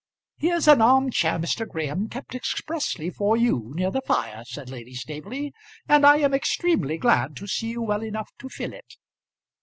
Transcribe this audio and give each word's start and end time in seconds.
"Here's 0.39 0.67
an 0.67 0.81
arm 0.81 1.11
chair, 1.11 1.37
Mr. 1.37 1.69
Graham, 1.69 2.09
kept 2.09 2.33
expressly 2.33 3.11
for 3.11 3.37
you, 3.37 3.71
near 3.75 3.91
the 3.91 4.01
fire," 4.01 4.43
said 4.47 4.67
Lady 4.67 4.95
Staveley. 4.95 5.53
"And 5.87 6.07
I 6.07 6.17
am 6.17 6.33
extremely 6.33 6.97
glad 6.97 7.35
to 7.37 7.45
see 7.45 7.67
you 7.69 7.83
well 7.83 8.01
enough 8.01 8.31
to 8.39 8.49
fill 8.49 8.73
it." 8.73 8.95